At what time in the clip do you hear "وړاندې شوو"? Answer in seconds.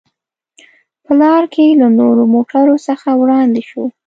3.21-3.85